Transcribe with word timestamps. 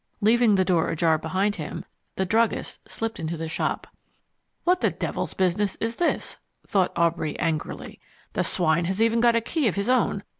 Leaving 0.19 0.55
the 0.55 0.65
door 0.65 0.89
ajar 0.89 1.19
behind 1.19 1.57
him, 1.57 1.85
the 2.15 2.25
druggist 2.25 2.79
slipped 2.89 3.19
into 3.19 3.37
the 3.37 3.47
shop. 3.47 3.85
"What 4.63 4.81
devil's 4.99 5.35
business 5.35 5.75
is 5.75 5.97
this?" 5.97 6.37
thought 6.65 6.91
Aubrey 6.95 7.37
angrily. 7.37 7.99
"The 8.33 8.43
swine 8.43 8.85
has 8.85 8.99
even 8.99 9.19
got 9.19 9.35
a 9.35 9.41
key 9.41 9.67
of 9.67 9.75
his 9.75 9.89
own. 9.89 10.23